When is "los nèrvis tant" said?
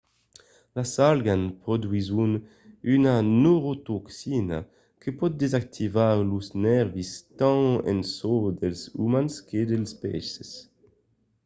6.31-7.63